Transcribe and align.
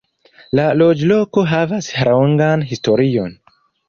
La 0.59 0.63
loĝloko 0.77 1.43
havas 1.51 1.89
longan 2.07 2.65
historion. 2.73 3.29